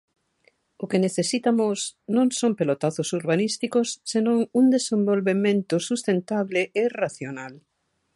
O 0.83 0.85
que 0.91 1.03
necesita 1.05 1.49
Mos 1.59 1.81
non 2.15 2.27
son 2.39 2.51
pelotazos 2.59 3.09
urbanísticos, 3.19 3.87
senón 4.11 4.37
un 4.59 4.65
desenvolvemento 4.75 5.75
sustentable 5.89 6.61
e 6.81 6.83
racional. 7.03 7.53